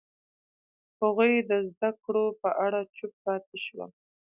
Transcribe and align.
هغوی 1.01 1.33
د 1.49 1.51
زده 1.71 1.91
کړو 2.03 2.25
په 2.41 2.49
اړه 2.65 2.79
چوپ 2.95 3.13
پاتې 3.25 3.55
شول. 3.65 3.89